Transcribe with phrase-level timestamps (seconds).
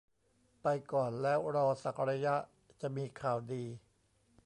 [0.61, 2.35] ไปก่อนแล้วรอสักระยะ
[2.81, 3.63] จะมีข่าวดี